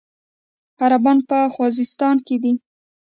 عربان 0.83 1.17
په 1.27 1.37
خوزستان 1.53 2.15
کې 2.27 2.35
دي. 2.43 2.53